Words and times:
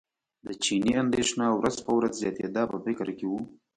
د 0.45 0.47
چیني 0.63 0.93
اندېښنه 1.03 1.45
ورځ 1.59 1.75
په 1.85 1.91
ورځ 1.97 2.13
زیاتېده 2.21 2.63
په 2.71 2.77
فکر 2.85 3.07
کې 3.17 3.25
و. 3.27 3.33